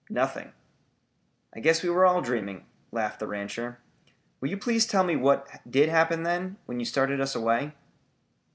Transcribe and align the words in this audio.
"Nothing." 0.09 0.53
"I 1.53 1.59
guess 1.59 1.83
we 1.83 1.89
are 1.89 2.05
all 2.07 2.21
dreaming," 2.23 2.65
laughed 2.91 3.19
the 3.19 3.27
rancher. 3.27 3.77
"Will 4.39 4.49
you 4.49 4.57
please 4.57 4.87
tell 4.87 5.03
me 5.03 5.15
what 5.15 5.47
did 5.69 5.89
happen 5.89 6.23
then, 6.23 6.57
when 6.65 6.79
you 6.79 6.87
started 6.87 7.21
us 7.21 7.35
away?" 7.35 7.73